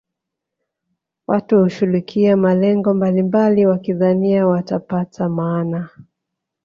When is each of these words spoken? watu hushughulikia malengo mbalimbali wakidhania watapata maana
watu 1.27 1.63
hushughulikia 1.63 2.37
malengo 2.37 2.93
mbalimbali 2.93 3.65
wakidhania 3.65 4.47
watapata 4.47 5.29
maana 5.29 5.89